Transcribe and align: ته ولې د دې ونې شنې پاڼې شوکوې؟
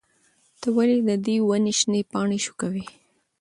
ته 0.59 0.67
ولې 0.75 0.97
د 1.07 1.09
دې 1.25 1.35
ونې 1.47 1.73
شنې 1.79 2.01
پاڼې 2.11 2.39
شوکوې؟ 2.45 2.85